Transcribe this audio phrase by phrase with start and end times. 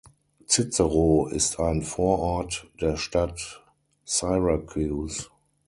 [0.47, 3.61] Cicero ist ein Vorort der Stadt
[4.03, 5.29] Syracuse.